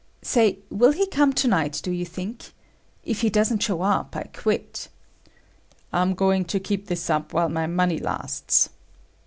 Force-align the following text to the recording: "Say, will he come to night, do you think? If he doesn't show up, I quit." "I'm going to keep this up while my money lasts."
"Say, 0.23 0.57
will 0.71 0.93
he 0.93 1.05
come 1.05 1.31
to 1.33 1.47
night, 1.47 1.79
do 1.83 1.91
you 1.91 2.05
think? 2.07 2.53
If 3.05 3.21
he 3.21 3.29
doesn't 3.29 3.61
show 3.61 3.83
up, 3.83 4.15
I 4.15 4.23
quit." 4.23 4.89
"I'm 5.93 6.15
going 6.15 6.43
to 6.45 6.59
keep 6.59 6.87
this 6.87 7.07
up 7.11 7.33
while 7.33 7.49
my 7.49 7.67
money 7.67 7.99
lasts." 7.99 8.69